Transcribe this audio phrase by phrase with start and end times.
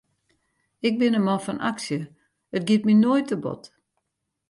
[0.87, 1.99] Ik bin in man fan aksje,
[2.55, 3.63] it giet my noait te bot.